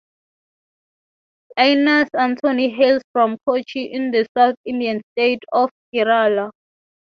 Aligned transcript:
Aynus 1.59 2.09
Antony 2.17 2.71
hails 2.71 3.03
from 3.13 3.37
Kochi 3.45 3.93
in 3.93 4.09
the 4.09 4.25
South 4.35 4.55
Indian 4.65 4.99
state 5.13 5.43
of 5.53 5.69
Kerala. 5.93 6.49